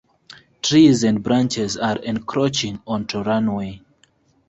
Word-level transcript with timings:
Trees 0.63 1.03
and 1.03 1.21
branches 1.21 1.77
are 1.77 1.97
encroaching 1.99 2.81
onto 2.87 3.21
runway. 3.21 3.83